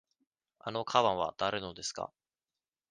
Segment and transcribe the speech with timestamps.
[0.57, 2.11] あのかばんはだれのですか。